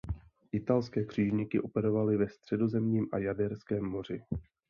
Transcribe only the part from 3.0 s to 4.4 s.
a Jaderském moři.